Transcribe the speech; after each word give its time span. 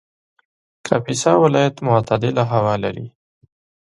کاپیسا 0.87 1.31
ولایت 1.43 1.75
معتدله 1.87 2.43
هوا 2.53 2.73
لري 2.83 3.07